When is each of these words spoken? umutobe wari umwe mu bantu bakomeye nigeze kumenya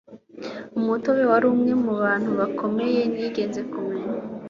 umutobe 0.79 1.23
wari 1.31 1.45
umwe 1.53 1.73
mu 1.83 1.93
bantu 2.01 2.29
bakomeye 2.39 3.01
nigeze 3.13 3.61
kumenya 3.71 4.09